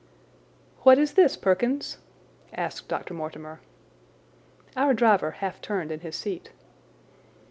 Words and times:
"What 0.81 0.97
is 0.97 1.13
this, 1.13 1.37
Perkins?" 1.37 1.99
asked 2.53 2.87
Dr. 2.87 3.13
Mortimer. 3.13 3.59
Our 4.75 4.95
driver 4.95 5.29
half 5.29 5.61
turned 5.61 5.91
in 5.91 5.99
his 5.99 6.15
seat. 6.15 6.49